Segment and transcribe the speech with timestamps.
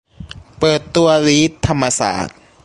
[0.59, 2.37] เปิดตัวลีดธรรมศาสตร์